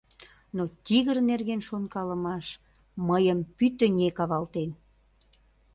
Но 0.55 0.63
тигр 0.85 1.17
нерген 1.29 1.61
шонкалымаш 1.67 2.47
мыйым 3.07 3.39
пӱтынек 3.57 4.17
авалтен. 4.23 4.69